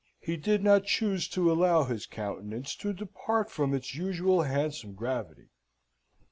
He 0.19 0.35
did 0.35 0.63
not 0.63 0.85
choose 0.85 1.27
to 1.27 1.51
allow 1.51 1.83
his 1.83 2.07
countenance 2.07 2.75
to 2.77 2.91
depart 2.91 3.51
from 3.51 3.71
its 3.71 3.93
usual 3.93 4.41
handsome 4.41 4.95
gravity. 4.95 5.49